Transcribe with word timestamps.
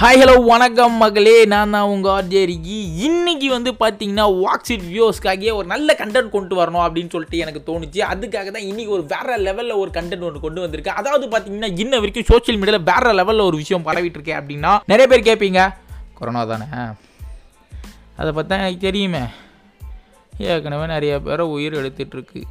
Hi 0.00 0.18
hello 0.20 0.44
வணக்கம் 0.44 0.92
மகளே. 0.92 1.44
நான் 1.44 1.70
தான் 1.70 1.82
உங்கள் 1.82 2.12
ஆர்ஜே 2.12 2.40
இன்றைக்கி 2.40 2.78
இன்னைக்கு 3.06 3.48
வந்து 3.50 3.70
பார்த்தீங்கன்னா 3.80 4.24
வாக்ஸிட் 4.42 4.84
வியூஸ்க்காகவே 4.88 5.52
ஒரு 5.52 5.66
நல்ல 5.66 5.94
கண்டென்ட் 5.98 6.28
கொண்டு 6.28 6.54
வரணும் 6.60 6.84
அப்படின்னு 6.86 7.10
சொல்லிட்டு 7.10 7.38
எனக்கு 7.38 7.60
தோணுச்சு. 7.68 8.00
அதுக்காக 8.12 8.50
தான் 8.50 8.66
இன்றைக்கி 8.70 8.86
ஒரு 8.86 9.04
வேற 9.06 9.38
லெவலில் 9.38 9.76
ஒரு 9.76 9.90
கண்டென்ட் 9.94 10.26
ஒன்று 10.28 10.40
கொண்டு 10.40 10.64
வந்திருக்கேன் 10.64 10.98
அதாவது 11.02 11.26
பார்த்தீங்கன்னா 11.26 11.78
இன்ன 11.78 11.98
வரைக்கும் 11.98 12.28
சோஷியல் 12.32 12.60
மீடியாவில் 12.60 12.88
வேற 12.92 13.12
லெவலில் 13.12 13.46
ஒரு 13.46 13.56
விஷயம் 13.56 13.86
பரவிட்டு 13.86 14.18
இருக்கேன் 14.18 14.40
அப்படின்னா 14.40 14.78
நிறைய 14.86 15.06
பேர் 15.12 15.26
கேட்பீங்க 15.28 15.62
கொரோனா 16.14 16.44
தானே? 16.44 16.66
அதை 18.16 18.32
பார்த்தா 18.32 18.60
எனக்கு 18.60 18.78
தெரியுமே. 18.78 19.24
ஏற்கனவே 20.38 20.86
நிறைய 20.86 21.20
பேரை 21.20 21.46
உயிர் 21.46 21.80
எடுத்துகிட்ருக்கு 21.80 22.42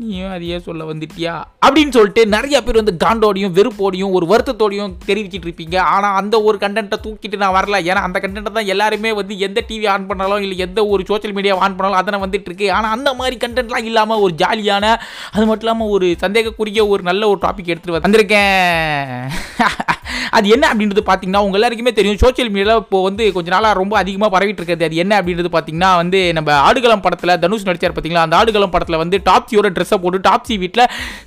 நீயும் 0.00 0.32
அதையே 0.32 0.58
சொல்ல 0.58 0.84
வந்துட்டியா? 0.84 1.32
அப்படின்னு 1.66 1.90
சொல்லிட்டு 1.90 2.26
நிறைய 2.26 2.62
பேர் 2.62 2.82
வந்து 2.82 2.94
காண்டோடையும் 3.04 3.54
வெறுப்போடையும் 3.58 4.12
ஒரு 4.12 4.26
வருத்தத்தோடையும் 4.26 4.94
தெரிவிச்சிட்டு 5.06 5.48
இருப்பீங்க. 5.48 5.78
ஆனால் 5.78 6.14
அந்த 6.14 6.42
ஒரு 6.42 6.58
கண்டென்ட்டை 6.58 6.98
தூக்கிட்டு 7.02 7.36
நான் 7.36 7.54
வரல. 7.54 7.78
ஏன்னா 7.82 8.02
அந்த 8.06 8.20
கண்டென்ட்டை 8.22 8.52
தான் 8.52 8.66
எல்லாருமே 8.66 9.12
வந்து 9.12 9.38
எந்த 9.38 9.64
டிவி 9.68 9.88
ஆன் 9.88 10.06
பண்ணாலும் 10.06 10.42
இல்லை 10.42 10.58
எந்த 10.58 10.86
ஒரு 10.86 11.04
சோஷியல் 11.06 11.34
மீடியா 11.34 11.56
ஆன் 11.56 11.76
பண்ணாலும் 11.76 12.06
அதனை 12.06 12.28
வந்துட்டு 12.28 12.48
இருக்கு. 12.50 12.72
ஆனால் 12.72 12.90
அந்த 12.90 13.14
மாதிரி 13.14 13.46
கண்டென்ட்லாம் 13.46 13.84
இல்லாமல் 13.84 14.18
ஒரு 14.18 14.34
ஜாலியான 14.38 14.96
அது 15.32 15.46
மட்டும் 15.46 15.66
இல்லாமல் 15.68 15.88
ஒரு 15.88 16.16
சந்தேகக்குரிய 16.18 16.86
ஒரு 16.86 17.02
நல்ல 17.02 17.28
ஒரு 17.28 17.38
டாபிக் 17.42 17.72
எடுத்துகிட்டு 17.72 18.04
வந்திருக்கேன். 18.06 19.28
அது 20.38 20.46
என்ன 20.56 20.64
அப்படின்றது 20.72 21.04
பார்த்தீங்கன்னா 21.10 21.42
உங்கள் 21.46 21.60
எல்லாருக்குமே 21.60 21.92
தெரியும். 21.98 22.20
சோஷியல் 22.24 22.50
மீடியாவில் 22.54 22.82
இப்போ 22.84 22.98
வந்து 23.08 23.24
கொஞ்ச 23.36 23.48
நாளாக 23.54 23.74
ரொம்ப 23.80 23.94
அதிகமாக 24.02 24.30
பரவிட்டு 24.36 24.60
இருக்கிறது 24.62 24.86
அது 24.88 25.00
என்ன 25.04 25.12
அப்படின்றது 25.20 25.50
பார்த்தீங்கன்னா 25.56 25.90
வந்து 26.02 26.20
நம்ம 26.38 26.50
ஆடுகளம் 26.68 27.04
படத்தில் 27.06 27.34
தனுஷ் 27.44 27.66
நடிச்சார் 27.68 27.94
பார்த்தீங்களா 27.96 28.24
அந்த 28.26 28.36
ஆடுகளம் 28.40 28.74
படத்தில் 28.74 29.00
வந்து 29.02 29.18
டாப்ஸியோட 29.30 29.70
ட்ரெஸ்ஸை 29.76 29.98
போட்டு 30.04 30.20
டாப்ஸி 30.28 30.56
வீட்டில் 30.64 30.86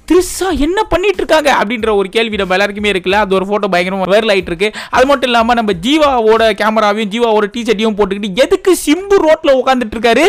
திருசா 0.09 0.47
என்ன 0.67 0.79
பண்ணிட்டு 0.93 1.21
இருக்காங்க 1.23 1.49
அப்படின்ற 1.59 1.89
ஒரு 1.99 2.07
கேள்வி 2.15 2.41
நம்ம 2.41 2.55
எல்லாருக்குமே 2.57 2.91
இருக்குல்ல. 2.93 3.19
அது 3.25 3.35
ஒரு 3.39 3.45
ஃபோட்டோ 3.49 3.67
பயங்கரமாக 3.73 4.11
வைரல் 4.13 4.33
ஆகிட்டு 4.33 4.51
இருக்கு 4.53 4.69
அது 4.95 5.05
மட்டும் 5.11 5.29
இல்லாமல் 5.31 5.57
நம்ம 5.59 5.71
ஜீவாவோட 5.85 6.43
கேமராவையும் 6.61 7.11
ஜீவாவோட 7.13 7.45
டிஷர்ட்டையும் 7.55 7.97
போட்டுக்கிட்டு 7.99 8.41
எதுக்கு 8.45 8.71
சிம்பு 8.85 9.17
ரோட்டில் 9.25 9.57
உட்காந்துட்டு 9.61 9.95
இருக்காரு 9.97 10.25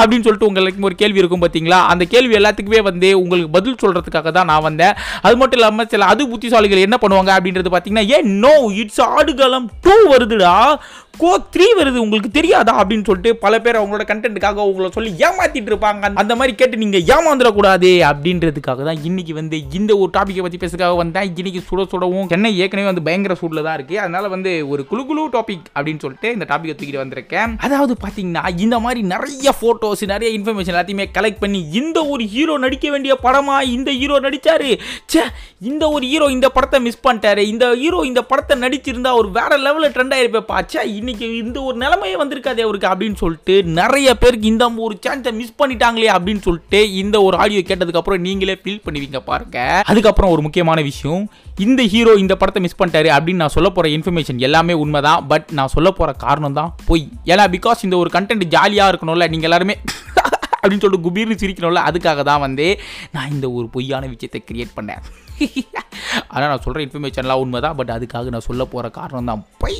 அப்படின்னு 0.00 0.24
சொல்லிட்டு 0.26 0.48
உங்களுக்கு 0.50 0.88
ஒரு 0.90 0.96
கேள்வி 1.02 1.20
இருக்கும் 1.22 1.42
பார்த்தீங்களா 1.44 1.78
அந்த 1.92 2.04
கேள்வி 2.14 2.34
எல்லாத்துக்குமே 2.40 2.80
வந்து 2.90 3.08
உங்களுக்கு 3.22 3.50
பதில் 3.56 3.78
சொல்றதுக்காக 3.82 4.30
தான் 4.36 4.48
நான் 4.50 4.64
வந்தேன். 4.66 4.94
அது 5.26 5.34
மட்டும் 5.40 5.58
இல்லாமல் 5.60 5.88
சில 5.92 6.06
அது 6.12 6.22
புத்திசாலிகள் 6.32 6.82
என்ன 6.86 6.96
பண்ணுவாங்க? 7.02 7.30
அப்படின்றது 7.38 7.70
பார்த்தீங்கன்னா 7.72 7.95
ஏ 7.96 8.22
நோ 8.22 8.54
இட்ஸ் 8.72 9.00
ஆடுகளம் 9.00 9.70
டூ 9.80 9.94
வருதுடா. 10.12 10.76
கோ 11.20 11.28
த்ரீ 11.54 11.66
வருது 11.76 11.98
உங்களுக்கு 12.04 12.30
தெரியாதா 12.36 12.72
அப்படின்னு 12.80 13.06
சொல்லிட்டு 13.08 13.30
பல 13.44 13.54
பேர் 13.64 13.78
அவங்களோட 13.80 14.04
கண்டென்ட்டுக்காக 14.08 14.64
உங்களை 14.70 14.88
சொல்லி 14.96 15.10
ஏமாத்திட்டு 15.26 15.70
இருப்பாங்க. 15.72 16.10
அந்த 16.22 16.32
மாதிரி 16.38 16.52
கேட்டு 16.60 16.80
நீங்க 16.82 16.98
ஏமாந்துடக்கூடாது 17.14 17.90
அப்படின்றதுக்காக 18.08 18.84
தான் 18.88 19.00
இன்னைக்கு 19.08 19.34
வந்து 19.38 19.58
இந்த 19.78 19.92
ஒரு 20.02 20.10
டாபிக்கை 20.16 20.42
பற்றி 20.46 20.60
பேசுறதுக்காக 20.62 20.96
வந்தேன். 21.02 21.28
இன்னைக்கு 21.40 21.60
சுட 21.68 21.84
சுடவும் 21.92 22.28
சென்னை 22.32 22.50
ஏற்கனவே 22.62 22.88
வந்து 22.90 23.04
பயங்கர 23.06 23.36
சூடில் 23.40 23.64
தான் 23.66 23.76
இருக்கு. 23.78 23.96
அதனால 24.04 24.24
வந்து 24.34 24.52
ஒரு 24.72 24.84
குழு 24.90 25.04
குழு 25.10 25.24
டாபிக் 25.36 25.66
அப்படின்னு 25.76 26.02
சொல்லிட்டு 26.04 26.30
இந்த 26.36 26.48
டாபிக்கை 26.52 26.74
தூக்கிட்டு 26.74 27.02
வந்திருக்கேன். 27.04 27.54
அதாவது 27.68 27.96
பார்த்தீங்கன்னா 28.04 28.44
இந்த 28.66 28.78
மாதிரி 28.86 29.02
நிறைய 29.14 29.54
ஃபோட்டோஸ் 29.60 30.04
நிறைய 30.12 30.30
இன்ஃபர்மேஷன் 30.38 30.74
எல்லாத்தையுமே 30.74 31.08
கலெக்ட் 31.16 31.42
பண்ணி 31.44 31.62
இந்த 31.82 31.98
ஒரு 32.12 32.26
ஹீரோ 32.34 32.56
நடிக்க 32.66 32.86
வேண்டிய 32.96 33.16
படமா? 33.26 33.56
இந்த 33.76 33.90
ஹீரோ 34.02 34.18
நடிச்சாரு? 34.26 34.70
ச்சே 35.12 35.24
இந்த 35.70 35.84
ஒரு 35.96 36.04
ஹீரோ 36.12 36.28
இந்த 36.36 36.50
படத்தை 36.58 36.80
மிஸ் 36.88 37.04
பண்ணிட்டாரு. 37.08 37.44
இந்த 37.54 37.64
ஹீரோ 37.82 38.02
இந்த 38.12 38.24
படத்தை 38.32 38.56
நடிச்சிருந்தா 38.66 39.14
ஒரு 39.22 39.30
வேற 39.40 39.52
லெவலில் 39.66 39.96
ட்ரெண்ட் 39.96 40.16
ஆயிருப்பேன் 40.18 40.64
ச்சே 40.70 40.82
இன்னைக்கு 41.06 41.26
இந்த 41.42 41.58
ஒரு 41.68 41.76
நிலைமையே 41.82 42.14
வந்திருக்காதே 42.20 42.62
அவருக்கு 42.66 42.86
அப்படின்னு 42.92 43.18
சொல்லிட்டு 43.20 43.54
நிறைய 43.76 44.08
பேருக்கு 44.22 44.46
இந்த 44.52 44.64
ஒரு 44.84 44.94
சான்ஸை 45.04 45.30
மிஸ் 45.40 45.52
பண்ணிட்டாங்களே 45.60 46.08
அப்படின்னு 46.14 46.42
சொல்லிட்டு 46.46 46.78
இந்த 47.00 47.16
ஒரு 47.26 47.36
ஆடியோ 47.42 47.60
கேட்டதுக்கு 47.68 48.00
அப்புறம் 48.00 48.22
நீங்களே 48.24 48.54
ஃபீல் 48.62 48.80
பண்ணுவீங்க 48.86 49.18
பாருங்க. 49.28 49.58
அதுக்கப்புறம் 49.90 50.32
ஒரு 50.34 50.42
முக்கியமான 50.46 50.82
விஷயம் 50.88 51.22
இந்த 51.66 51.82
ஹீரோ 51.92 52.12
இந்த 52.22 52.36
படத்தை 52.40 52.62
மிஸ் 52.64 52.76
பண்ணிட்டாரு 52.80 53.10
அப்படின்னு 53.16 53.42
நான் 53.44 53.54
சொல்ல 53.56 53.70
போகிற 53.76 53.90
இன்ஃபர்மேஷன் 53.96 54.40
எல்லாமே 54.48 54.76
உண்மைதான். 54.84 55.20
பட் 55.32 55.46
நான் 55.58 55.72
சொல்ல 55.74 55.90
போகிற 55.98 56.14
காரணம் 56.24 56.56
தான் 56.58 56.72
பொய். 56.88 57.04
ஏன்னா 57.32 57.44
பிகாஸ் 57.54 57.84
இந்த 57.88 57.98
ஒரு 58.02 58.10
கண்டென்ட் 58.16 58.46
ஜாலியாக 58.56 58.92
இருக்கணும்ல 58.92 59.28
நீங்கள் 59.34 59.50
எல்லாருமே 59.50 59.76
அப்படின்னு 60.60 60.84
சொல்லிட்டு 60.84 61.06
குபீர்னு 61.06 61.36
சிரிக்கணும்ல 61.42 61.82
அதுக்காக 61.90 62.24
தான் 62.30 62.42
வந்து 62.46 62.66
நான் 63.14 63.30
இந்த 63.34 63.48
ஒரு 63.58 63.68
பொய்யான 63.76 64.08
விஷயத்தை 64.14 64.40
கிரியேட் 64.48 64.74
பண்ணேன். 64.78 65.04
ஆனால் 66.32 66.50
நான் 66.52 66.64
சொல்கிற 66.66 66.82
இன்ஃபர்மேஷன்லாம் 66.86 67.44
உண்மை 67.44 67.62
தான் 67.66 67.78
பட் 67.80 67.94
அதுக்காக 67.98 68.34
நான் 68.36 68.48
சொல்ல 68.48 68.66
போகிற 68.74 68.90
காரணம் 68.98 69.30
தான் 69.32 69.44
பொய். 69.64 69.78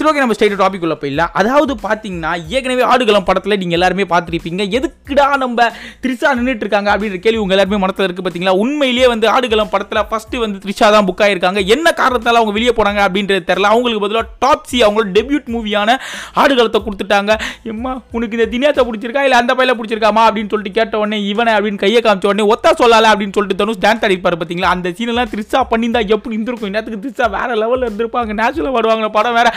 சரி 0.00 0.08
ஓகே 0.10 0.20
நம்ம 0.22 0.34
ஸ்டேட் 0.36 0.52
டாபிக் 0.60 0.84
உள்ள 0.86 0.94
போயிடலாம். 1.00 1.32
அதாவது 1.40 1.72
பார்த்தீங்கன்னா 1.86 2.30
ஏற்கனவே 2.56 2.84
ஆடுகளம் 2.92 3.26
படத்தில் 3.26 3.54
நீங்கள் 3.62 3.76
எல்லாருமே 3.78 4.04
பார்த்துருப்பீங்க. 4.12 4.62
எதுக்குடா 4.76 5.26
நம்ம 5.42 5.66
த்ரிஷா 6.04 6.28
நின்றுட்டு 6.38 6.64
இருக்காங்க 6.64 6.88
அப்படின்ற 6.92 7.18
கேள்வி 7.24 7.40
உங்கள் 7.42 7.56
எல்லாருமே 7.56 7.78
மனத்தில் 7.82 8.04
இருக்குது 8.06 8.24
பார்த்தீங்களா 8.26 8.54
உண்மையிலேயே 8.62 9.06
வந்து 9.12 9.26
ஆடுகளம் 9.32 9.72
படத்தில் 9.74 10.00
ஃபஸ்ட்டு 10.10 10.40
வந்து 10.44 10.60
த்ரிஷா 10.62 10.86
தான் 10.94 11.06
புக் 11.08 11.20
ஆகிருக்காங்க 11.26 11.62
என்ன 11.74 11.92
காரணத்தால் 12.00 12.38
அவங்க 12.40 12.54
வெளியே 12.58 12.72
போனாங்க 12.78 13.02
அப்படின்றது 13.06 13.42
தெரில 13.50 13.72
அவங்களுக்கு 13.72 14.04
பதிலாக 14.04 14.26
டாப்ஸி 14.44 14.80
அவங்களோட 14.86 15.10
டெபியூட் 15.18 15.50
மூவியான 15.56 15.98
ஆடுகளத்தை 16.44 16.80
கொடுத்துட்டாங்க. 16.86 17.36
எம்மா 17.72 17.92
உனக்கு 18.16 18.38
இந்த 18.38 18.48
தினேத்தை 18.54 18.84
பிடிச்சிருக்கா? 18.88 19.26
இல்லை 19.28 19.38
அந்த 19.42 19.54
பையில 19.60 19.76
பிடிச்சிருக்காமா 19.80 20.24
அப்படின்னு 20.30 20.52
சொல்லிட்டு 20.54 20.78
கேட்ட 20.80 21.02
உடனே 21.02 21.20
இவனை 21.32 21.54
அப்படின்னு 21.58 21.82
கையை 21.84 22.02
காமிச்ச 22.08 22.30
உடனே 22.32 22.48
ஒத்தா 22.56 22.72
சொல்லல 22.82 23.12
அப்படின்னு 23.12 23.36
சொல்லிட்டு 23.38 23.60
தனுஷ் 23.62 23.84
டான்ஸ் 23.86 24.08
ஆடிப்பார் 24.08 24.38
பார்த்தீங்களா 24.40 24.72
அந்த 24.76 24.94
சீனெல்லாம் 24.96 25.30
த்ரிஷா 25.34 25.62
பண்ணியிருந்தா 25.74 26.04
எப்படி 26.16 26.36
இருந்திருக்கும்? 26.38 26.72
இன்னத்துக்கு 26.72 27.04
த்ரிஷா 27.04 27.28
வேற 27.38 27.50
லெவலில் 27.64 27.88
இருந்திருப்பாங்க. 27.90 28.40
நேச்சுரல் 28.42 28.76
வருவாங்க 28.80 29.14
படம் 29.20 29.38
வேற. 29.40 29.50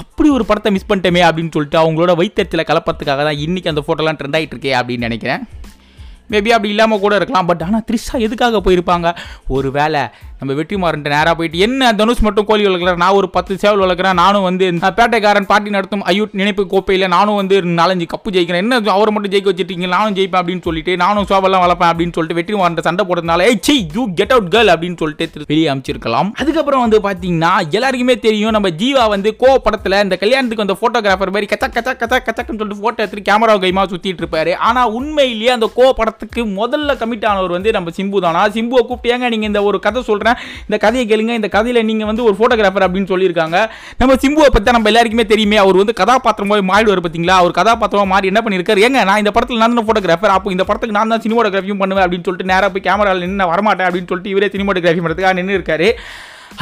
அப்படி 0.00 0.28
ஒரு 0.36 0.44
படத்தை 0.48 0.70
மிஸ் 0.72 0.90
பண்ணிட்டேமே 0.90 1.22
அப்படின்னு 1.28 1.54
சொல்லிட்டு 1.56 1.78
அவங்களோட 1.82 2.12
வைத்தறிச்சல 2.20 2.62
கலப்பத்துக்காக 2.70 3.22
தான் 3.28 3.42
இன்னைக்கு 3.46 3.72
அந்த 3.72 3.82
ஃபோட்டோலாம் 3.86 4.18
ட்ரெண்ட் 4.20 4.38
ஆகிட்டு 4.38 4.54
இருக்கே 4.56 4.72
அப்படின்னு 4.80 5.06
நினைக்கிறேன். 5.08 5.42
மேபி 6.30 6.50
அப்படி 6.56 6.70
இல்லாமல் 6.74 7.02
கூட 7.04 7.14
இருக்கலாம். 7.16 7.46
பட் 7.46 7.62
ஆனால் 7.66 7.84
த்ரிஷா 7.88 8.14
எதுக்காக 8.26 8.60
போயிருப்பாங்க? 8.66 9.08
ஒரு 9.56 9.70
வேளை 9.70 10.00
நம்ம 10.40 10.54
வெற்றிமாறன்ட்டு 10.58 11.10
நேராக 11.14 11.34
போயிட்டு 11.38 11.58
என்ன 11.66 11.90
தனுஷ் 11.98 12.22
மட்டும் 12.26 12.46
கோழி 12.48 12.62
வளர்க்குறேன் 12.66 13.00
நான் 13.02 13.16
ஒரு 13.18 13.28
பத்து 13.34 13.52
சேவல் 13.62 13.82
வளர்க்குறேன். 13.84 14.18
நானும் 14.22 14.46
வந்து 14.48 14.66
நான் 14.78 14.94
பேட்டைக்காரன் 14.98 15.46
பாட்டி 15.50 15.70
நடத்தும் 15.76 16.02
ஐயூட் 16.12 16.32
நினைப்பு 16.40 16.62
கோப்பையில் 16.72 17.06
நானும் 17.14 17.38
வந்து 17.40 17.56
நாலஞ்சு 17.80 18.06
கப்பு 18.12 18.32
ஜெயிக்கிறேன். 18.36 18.62
என்ன 18.64 18.80
அவரை 18.96 19.12
மட்டும் 19.14 19.32
ஜெயிக்க 19.34 19.48
வச்சிருக்கீங்க 19.50 19.88
நானும் 19.94 20.16
ஜெயிப்பேன் 20.18 20.40
அப்படின்னு 20.42 20.64
சொல்லிட்டு 20.68 20.92
நானும் 21.04 21.28
சோவெல்லாம் 21.30 21.64
வளர்ப்பேன் 21.64 21.90
அப்படின்னு 21.92 22.14
சொல்லிட்டு 22.16 22.38
வெற்றிமாறன் 22.38 22.86
சண்டை 22.88 23.04
போடுறதுனால 23.10 23.46
ஏய் 23.50 23.60
see 23.68 23.76
you 23.96 24.04
get 24.20 24.34
out 24.36 24.50
girl 24.54 24.72
அப்படின்னு 24.74 24.98
சொல்லிட்டு 25.02 25.46
வெளியே 25.52 25.68
அமைச்சிருக்கலாம். 25.74 26.30
அதுக்கப்புறம் 26.42 26.84
வந்து 26.84 27.00
பார்த்தீங்கன்னா 27.06 27.52
எல்லாருக்குமே 27.78 28.16
தெரியும் 28.26 28.54
நம்ம 28.58 28.72
ஜீவா 28.82 29.04
வந்து 29.14 29.32
கோ 29.44 29.52
படத்தில் 29.66 29.98
இந்த 30.06 30.18
கல்யாணத்துக்கு 30.24 30.66
அந்த 30.66 30.76
ஃபோட்டோகிராஃபர் 30.80 31.34
மாதிரி 31.36 31.50
கச்சா 31.54 31.70
கச்சா 31.78 31.94
கச்சா 32.02 32.20
கச்சக்குன்னு 32.26 32.62
சொல்லிட்டு 32.62 32.82
ஃபோட்டோ 32.82 33.00
எடுத்துட்டு 33.04 33.28
கேமரா 33.30 33.56
கைமா 33.66 33.86
சுற்றிட்டு 33.94 34.24
இருப்பாரு. 34.24 34.54
ஆனால் 34.68 34.92
உண்மையிலேயே 34.98 35.54
அந்த 35.56 35.68
கோ 35.78 35.88
படத்துக்கு 36.00 36.42
முதல்ல 36.60 36.98
கமிட் 37.04 37.28
ஆனவர் 37.32 37.56
வந்து 37.58 37.76
நம்ம 37.78 37.96
சிம்பு 38.00 38.24
தானா. 38.26 38.44
சிம்புவை 38.58 38.84
கூப்பிட்டு 38.90 39.14
ஏங்க 39.16 39.32
நீங்கள் 39.36 39.52
இந்த 39.52 39.62
ஒரு 39.70 39.80
கதை 39.88 40.02
சொல்கிறேன் 40.10 40.33
இந்த 40.66 40.78
கதையை 40.84 41.04
கேளுங்க 41.12 41.34
இந்த 41.40 41.48
கதையில் 41.56 41.86
நீங்கள் 41.90 42.08
வந்து 42.10 42.24
ஒரு 42.28 42.36
ஃபோட்டோகிராஃபர் 42.40 42.86
அப்படின்னு 42.86 43.10
சொல்லியிருக்காங்க. 43.12 43.56
நம்ம 44.02 44.16
சிம்புவை 44.24 44.48
பற்றி 44.56 44.76
நம்ம 44.78 44.90
எல்லாருக்குமே 44.92 45.26
தெரியுமே. 45.32 45.58
அவர் 45.64 45.80
வந்து 45.82 45.96
கதாபாத்திரமாக 46.02 46.66
மாறிடுவார் 46.72 47.02
பார்த்தீங்களா 47.06 47.38
அவர் 47.42 47.58
கதாபாத்திரமாக 47.60 48.10
மாறி 48.14 48.32
என்ன 48.32 48.42
பண்ணியிருக்காரு? 48.46 48.84
ஏங்க 48.88 49.02
நான் 49.10 49.22
இந்த 49.24 49.34
படத்தில் 49.38 49.62
நான் 49.64 49.78
தான் 49.80 49.88
ஃபோட்டோகிராஃபர் 49.88 50.36
அப்போ 50.36 50.50
இந்த 50.56 50.66
படத்துக்கு 50.70 50.98
நான் 50.98 51.14
தான் 51.14 51.24
சினிமோட்டோகிராஃபியும் 51.26 51.82
பண்ணுவேன் 51.82 52.06
அப்படின்னு 52.06 52.26
சொல்லிட்டு 52.28 52.50
நேராக 52.52 52.70
போய் 52.76 52.86
கேமராவில் 52.88 53.26
நின்று 53.26 53.50
வரமாட்டேன் 53.54 53.88
அப்படின்னு 53.88 54.10
சொல்லிட்டு 54.12 54.34
இவரே 54.34 54.50
சினிமோட்டோகிராஃபி 54.56 55.02
பண்ணுறதுக்காக 55.04 55.38
நின்று 55.40 55.58
இருக்காரு. 55.60 55.88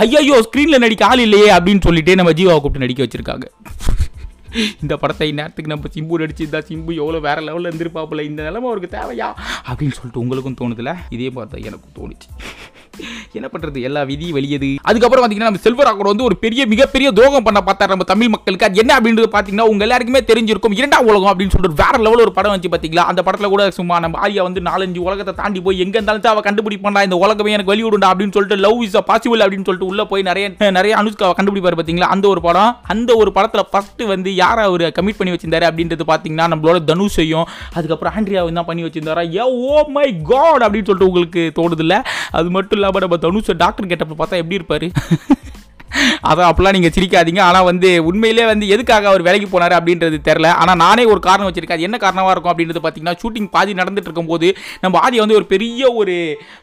ஐயோ 0.03 0.37
ஸ்க்ரீனில் 0.47 0.83
நடிக்க 0.83 1.03
ஆள் 1.11 1.25
இல்லையே 1.27 1.49
அப்படின்னு 1.57 1.85
சொல்லிட்டு 1.87 2.13
நம்ம 2.21 2.33
ஜீவா 2.39 2.55
கூப்பிட்டு 2.59 2.85
நடிக்க 2.85 3.03
வச்சிருக்காங்க. 3.05 3.47
இந்த 4.83 4.95
படத்தை 5.03 5.27
இந்நேரத்துக்கு 5.31 5.73
நம்ம 5.73 5.91
சிம்பு 5.95 6.19
நடிச்சிருந்தா 6.23 6.61
சிம்பு 6.71 6.93
எவ்வளோ 7.03 7.19
வேற 7.27 7.39
லெவலில் 7.47 7.69
இருந்திருப்பாப்புல 7.71 8.25
இந்த 8.31 8.41
நிலைமை 8.47 8.69
அவருக்கு 8.71 8.91
தேவையா? 8.97 9.29
அப்படின்னு 9.69 9.97
சொல்லிட்டு 9.99 10.23
உங்களுக்கும் 10.25 10.59
தோணுதுல? 10.61 10.93
இதே 11.17 11.31
பார்த்தா 11.37 11.63
எனக்கும் 11.69 11.95
தோணுச்சு. 11.99 12.29
என்ன 13.39 13.49
பண்றது? 13.53 13.81
எல்லா 13.89 14.03
விதி 14.03 14.33
வெளியது. 14.33 14.71
அதுக்கப்புறம் 14.83 15.25
பாத்தீங்கன்னா 15.25 15.49
நம்ம 15.51 15.63
செல்வராகவர் 15.67 16.11
வந்து 16.13 16.25
ஒரு 16.25 16.37
பெரிய 16.37 16.67
மிகப்பெரிய 16.67 17.13
துரோகம் 17.19 17.47
பண்ண 17.47 17.61
பார்த்தாரு 17.67 17.93
நம்ம 17.95 18.05
தமிழ் 18.05 18.33
மக்களுக்கு. 18.35 18.67
அது 18.69 18.81
என்ன 18.83 18.93
அப்படின்றது 18.99 19.29
பாத்தீங்கன்னா 19.37 19.67
உங்க 19.73 19.85
எல்லாருக்குமே 19.87 20.21
தெரிஞ்சிருக்கும். 20.31 20.75
இரண்டாம் 20.81 21.07
உலகம் 21.11 21.31
அப்படின்னு 21.33 21.55
சொல்லிட்டு 21.57 21.81
வேற 21.83 21.95
லெவல் 22.07 22.25
ஒரு 22.27 22.33
படம் 22.33 22.55
வச்சு 22.55 22.73
பாத்தீங்களா? 22.75 23.05
அந்த 23.13 23.23
படத்துல 23.27 23.49
கூட 23.55 23.71
சும்மா 23.71 23.99
நம்ம 24.05 24.29
ஆரியா 24.29 24.43
வந்து 24.43 24.61
நாலஞ்சு 24.61 24.99
உலகத்தை 25.07 25.35
தாண்டி 25.35 25.61
போய் 25.61 25.81
எங்க 25.85 25.97
இருந்தாலும் 25.99 26.31
அவ 26.33 26.43
கண்டுபிடிப்பாண்டா 26.49 27.03
இந்த 27.09 27.17
உலகமே 27.25 27.55
எனக்கு 27.57 27.73
வெளியிடுண்டா 27.73 28.11
அப்படின்னு 28.13 28.35
சொல்லிட்டு 28.37 28.59
லவ் 28.67 28.83
இஸ் 28.87 28.97
பாசிபிள் 29.11 29.43
அப்படின்னு 29.45 29.67
சொல்லிட்டு 29.69 29.91
உள்ள 29.93 30.05
போய் 30.05 30.23
நிறைய 30.23 30.71
நிறைய 30.79 30.93
அனுஷ்காவை 31.03 31.33
கண்டுபிடிப்பாரு 31.39 31.79
பாத்தீங்களா? 31.81 32.11
அந்த 32.17 32.29
ஒரு 32.29 32.41
படம் 32.41 32.77
அந்த 32.95 33.11
ஒரு 33.23 33.33
படத்துல 33.35 33.63
ஃபர்ஸ்ட் 33.71 34.03
வந்து 34.13 34.31
யாரை 34.35 34.65
அவர் 34.65 34.87
கமிட் 34.99 35.19
பண்ணி 35.19 35.35
வச்சிருந்தாரு 35.35 35.69
அப்படின்றது 35.71 36.07
பாத்தீங்கன்னா 36.13 36.47
நம்மளோட 36.53 36.79
தனுஷையும் 36.91 37.47
அதுக்கப்புறம் 37.75 38.15
ஆண்ட்ரியாவும் 38.17 38.61
தான் 38.61 38.69
பண்ணி 38.71 38.85
வச்சிருந்தாரா? 38.85 39.25
ஏ 39.39 39.43
ஓ 39.73 39.83
மை 39.97 40.09
காட் 40.33 40.63
அப்படின்னு 40.65 40.89
சொல்லிட்டு 40.91 41.11
உங்களுக்கு 41.13 41.45
தோணுது 41.61 41.85
இல்ல 41.87 41.97
அது 42.31 42.51
மட்டும் 42.51 42.79
இல்லாம 42.79 42.99
நம்ம 42.99 43.21
தனுஷை 43.23 43.57
டாக்டர் 43.57 43.87
கேட்டப்ப 43.87 44.17
பார்த்தா 44.19 44.41
எப்படி 44.43 44.57
இருப்பாரு? 44.57 44.89
அதான் 46.31 46.49
அப்பெல்லாம் 46.51 46.77
நீங்கள் 46.77 46.95
சிரிக்காதீங்க. 46.97 47.41
ஆனால் 47.49 47.67
வந்து 47.71 47.91
உண்மையிலே 48.11 48.45
வந்து 48.53 48.67
எதுக்காக 48.75 49.09
அவர் 49.13 49.27
வேலைக்கு 49.29 49.49
போனார் 49.55 49.77
அப்படின்றது 49.79 50.19
தெரில 50.29 50.49
ஆனால் 50.63 50.79
நானே 50.85 51.05
ஒரு 51.13 51.21
காரணம் 51.29 51.49
வச்சிருக்கேன். 51.49 51.79
அது 51.79 51.89
என்ன 51.89 52.01
காரணமாக 52.05 52.35
இருக்கும் 52.35 52.53
அப்படின்றது 52.53 52.83
பார்த்தீங்கன்னா 52.85 53.17
ஷூட்டிங் 53.23 53.49
பாதி 53.57 53.79
நடந்துட்டு 53.81 54.09
இருக்கும்போது 54.11 54.49
நம்ம 54.85 55.01
ஆதி 55.07 55.23
வந்து 55.25 55.39
ஒரு 55.41 55.47
பெரிய 55.55 55.93
ஒரு 56.01 56.15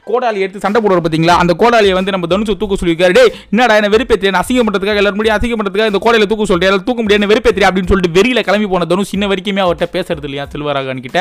கோடாலி 0.09 0.39
எடுத்து 0.45 0.63
சண்டை 0.65 0.81
போடுற 0.83 0.99
பார்த்தீங்களா 1.05 1.37
அந்த 1.43 1.55
கோடாலியை 1.63 1.95
வந்து 1.99 2.15
நம்ம 2.15 2.27
தனுஷை 2.33 2.57
தூக்க 2.63 2.81
சொல்லியிருக்காரு. 2.81 3.15
டே 3.19 3.25
என்னடா 3.53 3.77
என்ன 3.79 3.91
வெறுப்பேத்திரி 3.95 4.33
நான் 4.35 4.43
அசிங்கம் 4.45 4.67
பண்ணுறதுக்காக 4.67 5.01
எல்லாரும் 5.03 5.19
முடியும் 5.21 5.37
அசிங்கம் 5.37 5.61
பண்ணுறதுக்காக 5.61 5.91
இந்த 5.93 6.01
கோடையில் 6.05 6.29
தூக்க 6.31 6.49
சொல்லிட்டு 6.49 6.69
எல்லாரும் 6.69 6.87
தூக்க 6.89 7.01
முடியாது 7.05 7.31
வெறுப்பேத்திரி 7.33 7.67
அப்படின்னு 7.69 7.91
சொல்லிட்டு 7.91 8.15
வெறியில் 8.17 8.45
கிளம்பி 8.47 8.69
போன 8.73 8.87
தனுஷ் 8.91 9.13
இன்ன 9.17 9.27
வரைக்குமே 9.31 9.63
அவர்கிட்ட 9.65 9.87
பேசுறது 9.95 10.27
இல்லையா 10.29 10.45
செல்வராகன் 10.53 11.03
கிட்ட. 11.05 11.19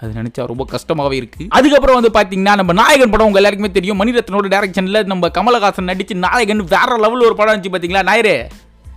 அது 0.00 0.10
நினச்சா 0.20 0.48
ரொம்ப 0.52 0.64
கஷ்டமாகவே 0.74 1.16
இருக்குது 1.20 1.48
அதுக்கப்புறம் 1.58 1.98
வந்து 1.98 2.12
பார்த்தீங்கன்னா 2.18 2.54
நம்ம 2.60 2.72
நாயகன் 2.80 3.12
படம் 3.14 3.28
உங்கள் 3.28 3.42
எல்லாருக்குமே 3.42 3.70
தெரியும். 3.78 3.98
மணிரத்னோட 4.02 4.46
டேரக்ஷனில் 4.54 5.00
நம்ம 5.12 5.30
கமலஹாசன் 5.38 5.90
நடிச்சு 5.90 6.14
நாயகன் 6.26 6.62
வேற 6.74 6.90
லெவல் 7.04 7.26
ஒரு 7.28 7.36
படம் 7.40 7.57
இருந்துச்சு 7.58 7.74
பார்த்தீங்களா 7.74 8.06
நாயரே 8.12 8.38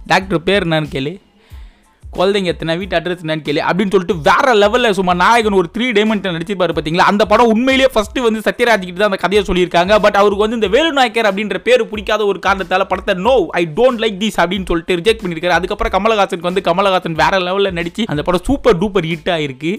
டாக்டர் 0.06 0.44
பேர் 0.44 0.68
என்னன்னு 0.68 0.94
கேளு. 0.96 1.12
குழந்தைங்க 2.18 2.50
எத்தனை 2.52 2.78
வீட்டு 2.78 2.98
அட்ரஸ் 2.98 3.22
என்னன்னு 3.26 3.44
கேளு. 3.48 3.60
அப்படின்னு 3.70 3.94
சொல்லிட்டு 3.96 4.16
வேற 4.30 4.54
லெவலில் 4.62 4.96
சும்மா 4.98 5.14
நாயகன் 5.14 5.58
ஒரு 5.60 5.70
த்ரீ 5.76 5.86
டைமென்ஷன் 5.98 6.36
நடிச்சிருப்பாரு 6.38 6.74
பார்த்தீங்களா 6.78 7.06
அந்த 7.12 7.26
படம் 7.26 7.52
உண்மையிலேயே 7.54 7.90
ஃபஸ்ட்டு 7.94 8.26
வந்து 8.26 8.40
சத்யராஜ் 8.40 8.84
கிட்ட 8.88 9.00
தான் 9.02 9.10
அந்த 9.12 9.20
கதையை 9.22 9.44
சொல்லியிருக்காங்க. 9.48 10.00
பட் 10.00 10.18
அவருக்கு 10.22 10.44
வந்து 10.46 10.56
இந்த 10.56 10.68
வேலு 10.68 10.92
நாயக்கர் 10.92 11.30
அப்படின்ற 11.30 11.58
பேர் 11.58 11.90
பிடிக்காத 11.90 12.26
ஒரு 12.26 12.40
காரணத்தால 12.46 12.84
படத்தை 12.84 13.16
no 13.28 13.48
I 13.52 13.64
don't 13.76 14.02
like 14.04 14.20
this 14.24 14.40
அப்படின்னு 14.44 14.70
சொல்லிட்டு 14.72 14.98
ரிஜெக்ட் 15.02 15.24
பண்ணியிருக்காரு. 15.24 15.58
அதுக்கப்புறம் 15.60 15.94
கமலஹாசனுக்கு 15.98 16.50
வந்து 16.50 16.66
கமலஹாசன் 16.70 17.20
வேற 17.24 17.38
லெவலில் 17.38 17.78
நடிச்சு 17.80 18.06
அந்த 18.06 18.24
படம் 18.24 18.44
சூப்பர் 18.44 18.78
டூப்பர் 18.78 19.10
ஹிட் 19.12 19.32
ஆயிருக்கு. 19.38 19.74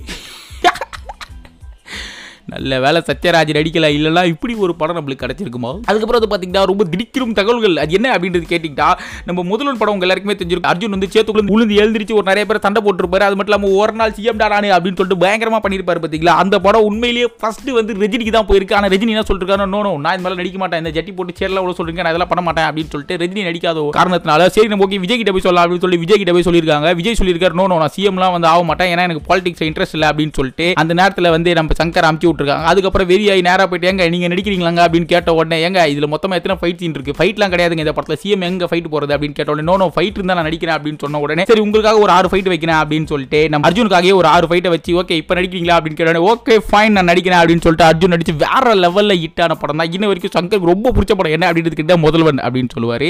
நல்ல 2.52 2.80
வேலை 2.84 3.00
சத்யராஜ் 3.08 3.52
நடிக்கல 3.58 3.88
இல்லைன்னா 3.96 4.22
இப்படி 4.32 4.54
ஒரு 4.64 4.72
படம் 4.80 4.98
நம்மளுக்கு 4.98 5.24
கிடைச்சிருக்குமா? 5.24 5.72
அதுக்கப்புறம் 5.90 6.18
வந்து 6.18 6.30
பார்த்தீங்கன்னா 6.32 6.64
ரொம்ப 6.70 6.84
திடிக்கிறும் 6.92 7.34
தகவல்கள். 7.38 7.76
அது 7.84 7.96
என்ன 7.98 8.08
அப்படின்றது 8.14 8.46
கேட்டிங்கன்னா 8.52 8.88
நம்ம 9.28 9.44
முதல்வன் 9.50 9.80
படம் 9.82 9.94
உங்க 9.96 10.06
எல்லாருக்குமே 10.06 10.36
தெரிஞ்சிருக்கும். 10.40 10.72
அர்ஜுன் 10.72 10.94
வந்து 10.96 11.10
சேத்துக்குள்ள 11.14 11.54
உளுந்து 11.56 11.78
எழுந்திரிச்சு 11.82 12.16
ஒரு 12.18 12.26
நிறைய 12.30 12.46
பேர் 12.50 12.64
சண்டை 12.66 12.82
போட்டுருப்பாரு. 12.86 13.26
அது 13.28 13.36
மட்டும் 13.38 13.52
இல்லாமல் 13.52 13.76
ஒரு 13.82 13.94
நாள் 14.00 14.14
சிஎம் 14.18 14.40
டானு 14.42 14.70
அப்படின்னு 14.76 14.98
சொல்லிட்டு 15.00 15.22
பயங்கரமா 15.24 15.60
பண்ணியிருப்பாரு 15.66 16.02
பார்த்தீங்களா 16.04 16.34
அந்த 16.42 16.56
படம் 16.66 16.86
உண்மையிலேயே 16.90 17.28
ஃபர்ஸ்ட் 17.42 17.70
வந்து 17.78 17.98
ரஜினிக்கு 18.02 18.34
தான் 18.38 18.48
போயிருக்கு. 18.50 18.76
ஆனால் 18.80 18.92
ரஜினி 18.94 19.14
என்ன 19.16 19.24
சொல்லிருக்காரு 19.30 19.68
நோ 19.74 19.80
நான் 20.04 20.14
இந்த 20.16 20.24
மாதிரி 20.26 20.40
நடிக்க 20.42 20.58
மாட்டேன். 20.62 20.82
இந்த 20.84 20.92
ஜட்டி 20.98 21.14
போட்டு 21.18 21.38
சேரில் 21.40 21.60
அவ்வளோ 21.62 21.76
சொல்றீங்க. 21.80 22.02
நான் 22.04 22.12
இதெல்லாம் 22.14 22.32
பண்ண 22.32 22.44
மாட்டேன். 22.48 22.68
அப்படின்னு 22.68 22.92
சொல்லிட்டு 22.94 23.18
ரஜினி 23.22 23.44
நடிக்காத 23.48 23.78
ஒரு 23.86 23.94
காரணத்தினால 23.98 24.48
சரி 24.56 24.70
நம்ம 24.72 24.86
ஓகே 24.88 25.00
விஜய் 25.04 25.20
கிட்ட 25.22 25.34
போய் 25.36 25.46
சொல்லலாம். 25.46 25.64
அப்படின்னு 25.66 25.84
சொல்லி 25.86 26.00
விஜய் 26.04 26.20
கிட்ட 26.22 26.34
போய் 26.36 26.46
சொல்லியிருக்காங்க. 26.48 26.90
விஜய் 27.00 27.18
சொல்லியிருக்காரு 27.20 27.58
நோ 27.60 27.66
நோ 27.72 27.78
நான் 27.84 27.94
சிஎம்லாம் 27.96 28.34
வந்து 28.36 28.50
ஆக 28.52 28.62
மாட்டேன். 28.70 28.90
ஏன்னா 28.94 29.06
எனக்கு 29.08 29.24
பாலிடிக்ஸ் 29.30 29.64
இன்ட்ரெஸ்ட் 29.70 29.96
இல்லை. 29.98 30.10
அப்படின்னு 30.12 30.36
சொல்லிட்டு 30.40 30.68
அந்த 30.84 30.92
நேரத்தில் 31.00 31.32
வந்து 31.36 31.50
நம்ம 31.60 31.78
சங்கர் 31.82 32.08
அமுச்சு 32.10 32.28
போட்டிருக்காங்க. 32.42 32.70
அதுக்கப்புறம் 32.72 33.08
வெறியாகி 33.12 33.42
நேராக 33.48 33.66
போயிட்டு 33.70 33.90
எங்க 33.92 34.08
நீங்க 34.14 34.28
நடிக்கிறீங்களாங்க? 34.32 34.80
அப்படின்னு 34.86 35.08
கேட்ட 35.12 35.34
உடனே 35.38 35.58
எங்க 35.68 35.80
இதில் 35.92 36.08
மொத்தமாக 36.14 36.38
எத்தனை 36.40 36.56
ஃபைட் 36.60 36.80
சீன் 36.82 36.96
இருக்கு? 36.96 37.16
ஃபைட்லாம் 37.18 37.52
கிடையாதுங்க 37.54 37.84
இந்த 37.86 37.94
படத்தில். 37.98 38.20
சிஎம் 38.22 38.46
எங்கே 38.50 38.66
ஃபைட் 38.70 38.88
போகிறது 38.94 39.14
அப்படின்னு 39.16 39.36
கேட்ட 39.38 39.54
உடனே 39.54 39.66
நோ 39.70 39.76
நோ 39.82 39.88
ஃபைட் 39.96 40.18
இருந்தால் 40.18 40.38
நான் 40.40 40.48
நடிக்கிறேன் 40.48 40.76
அப்படின்னு 40.78 41.00
சொன்ன 41.04 41.20
உடனே 41.24 41.44
சரி 41.50 41.64
உங்களுக்காக 41.66 42.00
ஒரு 42.04 42.12
ஆறு 42.18 42.30
ஃபைட் 42.32 42.50
வைக்கிறேன் 42.52 42.78
அப்படின்னு 42.82 43.08
சொல்லிட்டு 43.12 43.40
நம்ம 43.54 43.68
அர்ஜுனுக்காகவே 43.70 44.14
ஒரு 44.20 44.30
ஆறு 44.34 44.48
ஃபைட்டை 44.50 44.72
வச்சு 44.76 44.92
ஓகே 45.02 45.16
இப்போ 45.22 45.34
நடிக்கிறீங்களா? 45.40 45.76
அப்படின்னு 45.78 45.98
கேட்ட 46.00 46.12
உடனே 46.12 46.24
ஓகே 46.32 46.56
ஃபைன் 46.70 46.96
நான் 46.98 47.10
நடிக்கிறேன் 47.12 47.40
அப்படின்னு 47.42 47.64
சொல்லிட்டு 47.66 47.88
அர்ஜுன் 47.90 48.14
நடிச்சு 48.16 48.36
வேற 48.44 48.74
லெவலில் 48.84 49.20
ஹிட்டான 49.24 49.56
படம் 49.62 49.80
தான். 49.82 49.92
இன்ன 49.98 50.10
வரைக்கும் 50.12 50.34
சங்கர் 50.38 50.70
ரொம்ப 50.72 50.92
பிடிச்ச 50.96 51.12
படம் 51.20 51.36
என்ன 51.36 51.46
அப்படின்னு 51.50 51.80
கேட்டா 51.80 51.98
முதல்வன் 52.06 52.44
அப்படின்னு 52.46 52.72
சொல்லுவார். 52.76 53.08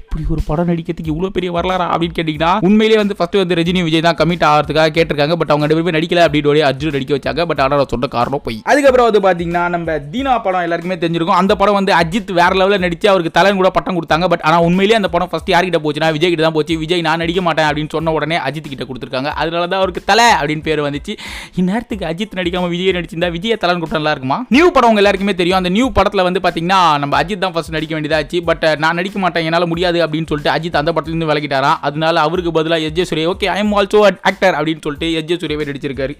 இப்படி 0.00 0.22
ஒரு 0.34 0.42
படம் 0.48 0.70
நடிக்கிறதுக்கு 0.70 1.12
இவ்வளோ 1.14 1.32
பெரிய 1.36 1.50
வரலாறா? 1.58 1.86
அப்படின்னு 1.94 2.16
கேட்டிங்கன்னா 2.18 2.52
உண்மையிலேயே 2.68 3.00
வந்து 3.02 3.16
ஃபஸ்ட்டு 3.18 3.42
வந்து 3.42 3.58
ரஜினி 3.60 3.82
விஜய் 3.88 4.06
தான் 4.08 4.18
கமிட் 4.20 4.46
ஆகிறதுக்காக 4.50 4.94
கேட்டிருக்காங்க. 4.98 5.36
பட் 5.40 5.52
அவங்க 5.52 5.66
ரெண்டு 5.66 5.78
பேருமே 5.78 5.96
நடிக்கல 5.98 6.24
அப்படின்னு 6.26 6.66
அர்ஜுன் 6.70 6.96
நடிக்க 6.96 7.18
வச்சாங்க. 7.18 7.46
பட் 7.50 7.62
ஆனால் 7.66 7.86
சொன்ன 7.94 8.10
காரணம் 8.16 8.44
போய். 8.46 8.59
அதுக்கப்புறம் 8.70 9.06
வந்து 9.08 9.20
பார்த்தீங்கன்னா 9.24 9.62
நம்ம 9.74 9.96
தீனா 10.12 10.32
படம் 10.44 10.64
எல்லாருக்குமே 10.66 10.96
தெரிஞ்சிருக்கும். 11.02 11.38
அந்த 11.40 11.52
படம் 11.60 11.76
வந்து 11.78 11.92
அஜித் 11.98 12.30
வேற 12.38 12.52
லெவலில் 12.60 12.82
நடிச்சு 12.84 13.06
அவருக்கு 13.12 13.32
தலைவன் 13.36 13.60
கூட 13.60 13.70
பட்டம் 13.76 13.96
கொடுத்தாங்க. 13.98 14.26
பட் 14.32 14.44
ஆனால் 14.48 14.64
உண்மையிலேயே 14.68 14.98
அந்த 15.00 15.10
படம் 15.14 15.30
ஃபர்ஸ்ட் 15.32 15.50
யார்கிட்ட 15.54 15.78
போச்சுன்னா 15.84 16.08
விஜய் 16.16 16.32
கிட்ட 16.32 16.44
தான் 16.46 16.56
போச்சு. 16.56 16.76
விஜய் 16.82 17.04
நான் 17.08 17.20
நடிக்க 17.24 17.42
மாட்டேன் 17.46 17.68
அப்படின்னு 17.70 17.92
சொன்ன 17.96 18.12
உடனே 18.18 18.38
அஜித் 18.48 18.70
கிட்ட 18.72 18.86
கொடுத்துருக்காங்க. 18.90 19.32
அதனால 19.42 19.62
தான் 19.72 19.80
அவருக்கு 19.82 20.02
தலை 20.10 20.26
அப்படின்னு 20.40 20.64
பேர் 20.68 20.82
வந்துச்சு. 20.88 21.14
இந்நேரத்துக்கு 21.62 22.06
அஜித் 22.10 22.36
நடிக்காம 22.40 22.68
விஜய் 22.74 22.96
நடிச்சிருந்தா 22.98 23.30
விஜய் 23.36 23.56
தலைவன் 23.64 23.82
கொடுத்தா 23.84 24.00
நல்லா 24.00 24.14
இருக்குமா? 24.16 24.38
நியூ 24.56 24.68
படம் 24.76 24.90
உங்க 24.92 25.02
எல்லாருக்குமே 25.04 25.34
தெரியும். 25.42 25.60
அந்த 25.60 25.72
நியூ 25.76 25.88
படத்தில் 25.98 26.26
வந்து 26.28 26.42
பார்த்தீங்கன்னா 26.46 26.80
நம்ம 27.04 27.22
அஜித் 27.22 27.44
தான் 27.46 27.54
ஃபர்ஸ்ட் 27.56 27.76
நடிக்க 27.78 27.94
வேண்டியதாச்சு. 27.98 28.40
பட் 28.50 28.66
நான் 28.84 28.98
நடிக்க 29.00 29.18
மாட்டேன் 29.24 29.48
என்னால் 29.48 29.70
முடியாது 29.72 30.00
அப்படின்னு 30.06 30.30
சொல்லிட்டு 30.32 30.54
அஜித் 30.56 30.80
அந்த 30.82 30.92
படத்துலேருந்து 30.92 31.30
விலகிட்டாராம். 31.32 31.80
அதனால 31.88 32.20
அவருக்கு 32.28 32.52
பதிலாக 32.60 32.88
எஜ்ஜே 32.90 33.26
okay 33.34 33.48
I 33.56 33.58
am 33.64 33.74
also 33.80 34.00
actor 34.30 34.56
அப்படின்னு 34.60 34.84
சொல்லிட்டு 34.86 35.10
எஜ்ஜே 35.20 35.38
ஜே 35.42 35.64
நடிச்சிருக்காரு. 35.72 36.16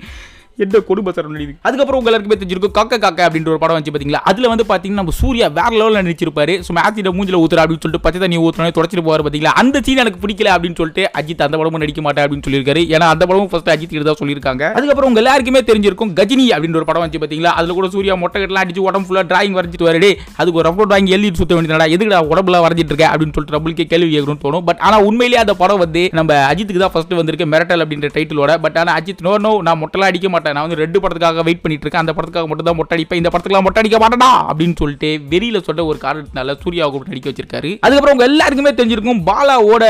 எந்த 0.58 0.76
குடும்ப 0.88 1.12
சரம் 1.17 1.37
அதுக்கப்புறம் 1.67 1.99
உங்களுக்கு 1.99 2.11
எல்லாருக்குமே 2.11 2.37
தெரிஞ்சிருக்கும் 2.41 2.75
காக்க 2.79 2.94
காக்க 3.05 3.20
அப்படின்ற 3.26 3.50
ஒரு 3.52 3.61
படம் 3.62 3.76
வச்சு 3.76 3.93
பாத்தீங்களா? 3.94 4.20
அதுல 4.31 4.49
வந்து 4.52 4.64
பாத்தீங்கன்னா 4.70 5.00
நம்ம 5.02 5.12
சூர்யா 5.20 5.47
வேற 5.58 5.70
லெவலில் 5.81 6.05
நடிச்சிருப்பாரு. 6.06 6.55
ஸோ 6.67 6.70
மேட்சிட 6.79 7.11
மூஞ்சில 7.17 7.38
ஊத்துற 7.43 7.61
அப்படின்னு 7.62 7.82
சொல்லிட்டு 7.85 8.05
பச்சை 8.06 8.19
தண்ணி 8.23 8.38
ஊத்துறனே 8.47 8.73
தொடச்சிட்டு 8.79 9.05
போவார் 9.06 9.25
பாத்தீங்களா? 9.26 9.52
அந்த 9.62 9.81
சீன் 9.87 10.00
எனக்கு 10.05 10.20
பிடிக்கல 10.25 10.50
அப்படின்னு 10.55 10.79
சொல்லிட்டு 10.81 11.05
அஜித் 11.20 11.44
அந்த 11.47 11.56
படமும் 11.61 11.82
நடிக்க 11.85 12.02
மாட்டேன் 12.06 12.25
அப்படின்னு 12.25 12.47
சொல்லியிருக்காரு. 12.47 12.82
ஏன்னா 12.94 13.06
அந்த 13.14 13.25
படமும் 13.31 13.50
ஃபர்ஸ்ட் 13.52 13.70
அஜித் 13.75 13.94
கிட்ட 13.94 14.06
தான் 14.11 14.20
சொல்லியிருக்காங்க. 14.23 14.64
அதுக்கப்புறம் 14.79 15.11
உங்க 15.12 15.23
எல்லாருக்குமே 15.25 15.62
தெரிஞ்சிருக்கும் 15.70 16.12
கஜினி 16.20 16.47
அப்படின்ற 16.56 16.81
ஒரு 16.82 16.88
படம் 16.91 17.05
வச்சு 17.05 17.23
பாத்தீங்களா? 17.25 17.52
அதுல 17.61 17.76
கூட 17.79 17.88
சூர்யா 17.94 18.17
மொட்டை 18.23 18.43
கட்டலாம் 18.43 18.64
அடிச்சு 18.67 18.85
உடம்பு 18.88 19.08
ஃபுல்லா 19.08 19.25
டிராயிங் 19.32 19.56
வரைஞ்சிட்டு 19.58 19.88
வரடே 19.91 20.12
அதுக்கு 20.41 20.61
ஒரு 20.61 20.67
ரப்பர் 20.69 20.91
டிராயிங் 20.93 21.11
எழுதி 21.19 21.32
சுத்த 21.43 21.58
வேண்டியதா 21.58 21.88
எதுக்குடா 21.94 22.20
உடம்புல 22.35 22.62
வரைஞ்சிட்டு 22.67 22.94
இருக்க 22.94 23.08
அப்படின்னு 23.12 23.35
சொல்லிட்டு 23.38 23.56
நம்மளுக்கே 23.58 23.88
கேள்வி 23.94 24.11
கேட்கணும்னு 24.17 24.44
தோணும். 24.47 24.67
பட் 24.69 24.82
ஆனா 24.88 24.99
உண்மையிலேயே 25.08 25.43
அந்த 25.44 25.56
படம் 25.62 25.82
வந்து 25.85 26.05
நம்ம 26.20 26.41
அஜித்துக்கு 26.52 26.85
தான் 26.85 26.94
ஃபர்ஸ்ட் 26.97 27.17
வந்திருக்கு 27.23 27.50
மிரட்டல் 27.55 27.85
அப்படின்ற 27.87 28.11
டைட்டிலோட 28.19 28.52
பட் 28.67 28.79
ஆனா 28.82 28.93
அஜித் 29.00 29.26
நோ 29.29 29.35
நோ 29.47 29.55
நான் 29.69 29.82
மொட்டெல்லாம் 29.85 30.12
அடிக்க 30.12 30.26
மாட்டேன். 30.29 30.39
நான் 30.46 30.66
வந்து 30.66 30.81
ரெண்டு 30.82 30.98
படத்துக்காக 31.02 31.42
வெயிட் 31.46 31.62
பண்ணிட்டு 31.62 31.84
இருக்கேன் 31.87 32.04
அந்த 32.04 32.12
படத்துக்காக 32.16 32.48
மட்டும் 32.50 32.69
தான் 32.69 32.78
மொட்டை 32.81 32.94
அடிப்பேன் 32.96 33.20
இந்த 33.20 33.31
படத்துக்குலாம் 33.32 33.66
மொட்டை 33.66 33.81
அடிக்க 33.82 33.98
மாட்டேனா 34.02 34.31
அப்படின்னு 34.50 34.76
சொல்லிட்டு 34.82 35.10
வெறியில 35.32 35.60
சொல்ற 35.66 35.84
ஒரு 35.90 35.98
காரணத்தினால 36.04 36.56
சூர்யாவை 36.62 36.90
கூப்பிட்டு 36.92 37.14
நடிக்க 37.14 37.28
வச்சிருக்காரு. 37.31 37.70
அதுக்கப்புறம் 37.84 38.16
உங்க 38.16 38.26
எல்லாருக்குமே 38.31 38.72
தெரிஞ்சிருக்கும் 38.78 39.22
பாலாவோட 39.31 39.84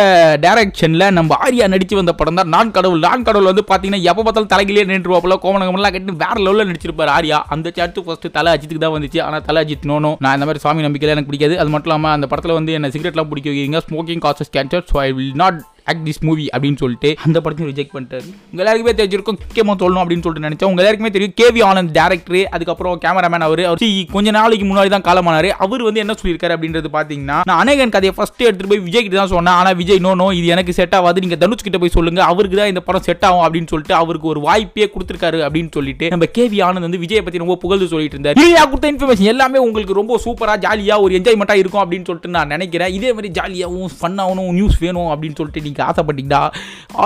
டைரக்ஷன்ல 0.44 1.10
நம்ம 1.18 1.38
ஆர்யா 1.46 1.68
நடிச்சு 1.74 2.00
வந்த 2.00 2.14
படம் 2.20 2.40
தான். 2.40 2.52
நான் 2.56 2.74
கடவுள் 2.76 3.04
நான் 3.06 3.26
கடவுள் 3.28 3.50
வந்து 3.52 3.64
பாத்தீங்கன்னா 3.72 4.02
எப்ப 4.12 4.22
பார்த்தாலும் 4.22 4.52
தலைகிலே 4.54 4.86
நின்றுவாப்புல 4.92 5.38
கோமனகமெல்லாம் 5.46 5.94
கட்டி 5.96 6.16
வேற 6.24 6.36
லெவலில் 6.46 6.70
நடிச்சிருப்பாரு 6.70 7.12
ஆர்யா. 7.16 7.40
அந்த 7.56 7.72
சாட்டு 7.78 8.04
ஃபர்ஸ்ட் 8.06 8.28
தலை 8.38 8.52
அஜித்துக்கு 8.56 8.84
தான் 8.86 8.96
வந்துச்சு. 8.96 9.20
ஆனா 9.26 9.40
தலை 9.48 9.62
அஜித் 9.64 9.90
நோனோ 9.92 10.12
நான் 10.26 10.36
இந்த 10.38 10.48
மாதிரி 10.48 10.64
சாமி 10.66 10.86
நம்பிக்கையில 10.86 11.16
எனக்கு 11.16 11.32
பிடிக்காது. 11.32 11.56
அது 11.62 11.72
மட்டும் 11.74 11.90
இல்லாம 11.90 12.12
அந்த 12.16 12.28
படத்துல 12.32 12.56
வந்து 12.60 12.78
என்ன 12.78 12.90
சிகரெட்லாம் 12.96 13.30
பிடிக்க 13.32 13.48
வைக்கிறீங்க 13.50 13.80
smoking 13.88 14.24
causes 14.26 14.54
cancer 14.56 14.86
so 14.92 14.98
I 15.06 15.10
will 15.18 15.36
not 15.42 15.60
act 15.90 16.04
this 16.08 16.22
movie 16.28 16.46
அப்படின்னு 16.54 16.80
சொல்லிட்டு 16.82 17.10
அந்த 17.26 17.38
படத்தையும் 17.44 17.70
ரிஜெக்ட் 17.72 17.94
பண்ணிட்டாரு. 17.96 18.28
உங்க 18.50 18.60
எல்லாருக்குமே 18.64 18.94
தெரிஞ்சிருக்கும் 19.00 19.38
முக்கியமாக 19.42 19.76
சொல்லணும் 19.82 20.02
அப்படின்னு 20.04 20.24
சொல்லிட்டு 20.26 20.46
நினைச்சேன். 20.48 20.70
உங்க 20.72 20.82
எல்லாருக்குமே 20.82 21.12
தெரியும் 21.16 21.36
கேவி 21.40 21.62
ஆனந்த் 21.70 21.92
டேரக்டர் 21.98 22.42
அதுக்கப்புறம் 22.56 22.98
கேமராமேன் 23.04 23.46
அவர். 23.48 23.64
அவர் 23.70 23.84
கொஞ்ச 24.14 24.30
நாளைக்கு 24.38 24.66
முன்னாடி 24.70 24.92
தான் 24.96 25.06
காலமானார். 25.08 25.50
அவர் 25.66 25.86
வந்து 25.88 26.02
என்ன 26.04 26.16
சொல்லியிருக்காரு 26.20 26.56
அப்படின்றது 26.56 26.90
பார்த்தீங்கன்னா 26.96 27.38
நான் 27.50 27.60
அநேகன் 27.64 27.94
கதையை 27.96 28.14
ஃபஸ்ட்டு 28.18 28.46
எடுத்துட்டு 28.48 28.72
போய் 28.72 28.84
விஜய் 28.88 29.04
கிட்ட 29.06 29.18
தான் 29.22 29.32
சொன்னேன். 29.36 29.56
ஆனால் 29.60 29.76
விஜய் 29.80 30.02
நோ 30.06 30.12
நோ 30.22 30.28
இது 30.38 30.46
எனக்கு 30.56 30.72
செட் 30.80 30.96
ஆகாது. 30.98 31.24
நீங்க 31.24 31.38
தனுஷ் 31.44 31.66
கிட்ட 31.66 31.80
போய் 31.82 31.94
சொல்லுங்க. 31.96 32.20
அவருக்கு 32.32 32.58
தான் 32.60 32.70
இந்த 32.72 32.82
படம் 32.88 33.06
செட் 33.08 33.24
ஆகும் 33.28 33.44
அப்படின்னு 33.46 33.70
சொல்லிட்டு 33.72 33.96
அவருக்கு 34.02 34.28
ஒரு 34.32 34.42
வாய்ப்பே 34.48 34.88
கொடுத்துருக்காரு 34.94 35.40
அப்படின்னு 35.46 35.72
சொல்லிட்டு 35.76 36.08
நம்ம 36.14 36.28
கேவி 36.38 36.58
ஆனந்த் 36.68 36.86
வந்து 36.88 37.02
விஜய் 37.04 37.24
பத்தி 37.26 37.42
ரொம்ப 37.44 37.56
புகழ்ந்து 37.64 37.90
சொல்லிட்டு 37.94 38.16
இருந்தார். 38.16 38.38
இல்லையா 38.40 38.64
கொடுத்த 38.70 38.92
இன்ஃபர்மேஷன் 38.94 39.30
எல்லாமே 39.34 39.58
உங்களுக்கு 39.66 39.98
ரொம்ப 40.00 40.18
சூப்பரா 40.26 40.56
ஜாலியா 40.66 40.96
ஒரு 41.04 41.12
என்ஜாய்மெண்ட்டாக 41.20 41.62
இருக்கும் 41.62 41.82
அப்படின்னு 41.84 42.08
சொல்லிட்டு 42.10 42.34
நான் 42.36 42.52
நினைக்கிறேன். 42.54 42.92
இதே 42.98 43.12
மாதிரி 43.16 43.30
ஜாலியாகவும் 43.38 43.92
ஃபன்னாகவும் 44.00 44.54
நியூஸ் 44.58 44.78
வேணும் 44.84 45.10
அப்படின்னு 45.14 45.38
சொல்லிட்டு 45.40 45.62
நீங்கள் 45.70 45.88
ஆசைப்பட்டீங்கன்னா 45.90 46.42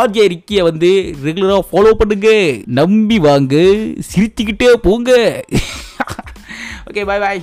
ஆர்ஜே 0.00 0.26
ரிக்கியை 0.34 0.62
வந்து 0.70 0.93
ரெகுலராக 1.25 1.69
ஃபாலோ 1.70 1.93
பண்ணுங்க. 2.02 2.31
நம்பி 2.81 3.19
வாங்க. 3.28 3.56
சிரிச்சுக்கிட்டே 4.11 4.72
போங்க. 4.87 5.11
ஓகே 6.88 7.05
பாய் 7.11 7.22
பாய் 7.26 7.43